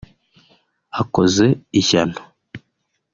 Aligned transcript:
akoze 1.01 1.45
ishyano 1.79 2.19